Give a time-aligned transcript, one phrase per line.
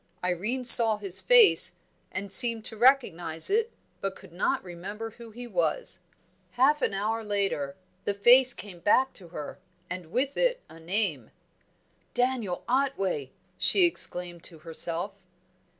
[0.23, 1.75] Irene saw his face,
[2.11, 5.99] and seemed to recognise it, but could not remember who he was.
[6.53, 7.75] Half an hour later,
[8.05, 9.59] the face came back to her,
[9.91, 11.29] and with it a name.
[12.15, 13.29] "Daniel Otway!"
[13.59, 15.11] she exclaimed to herself.